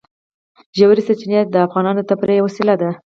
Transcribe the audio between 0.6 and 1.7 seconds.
ژورې سرچینې د